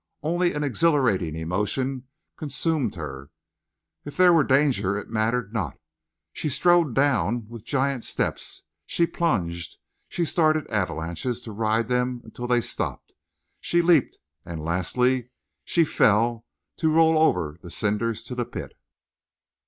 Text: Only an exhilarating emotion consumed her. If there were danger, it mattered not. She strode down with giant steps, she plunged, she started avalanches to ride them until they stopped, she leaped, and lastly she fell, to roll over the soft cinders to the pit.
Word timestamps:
Only 0.23 0.53
an 0.53 0.63
exhilarating 0.63 1.35
emotion 1.35 2.07
consumed 2.35 2.95
her. 2.95 3.29
If 4.03 4.17
there 4.17 4.33
were 4.33 4.43
danger, 4.43 4.97
it 4.97 5.11
mattered 5.11 5.53
not. 5.53 5.77
She 6.33 6.49
strode 6.49 6.95
down 6.95 7.47
with 7.49 7.63
giant 7.63 8.03
steps, 8.03 8.63
she 8.87 9.05
plunged, 9.05 9.77
she 10.09 10.25
started 10.25 10.65
avalanches 10.71 11.43
to 11.43 11.51
ride 11.51 11.87
them 11.87 12.21
until 12.23 12.47
they 12.47 12.61
stopped, 12.61 13.13
she 13.59 13.83
leaped, 13.83 14.17
and 14.43 14.65
lastly 14.65 15.29
she 15.63 15.85
fell, 15.85 16.47
to 16.77 16.91
roll 16.91 17.19
over 17.19 17.59
the 17.61 17.69
soft 17.69 17.79
cinders 17.81 18.23
to 18.23 18.33
the 18.33 18.45
pit. 18.45 18.73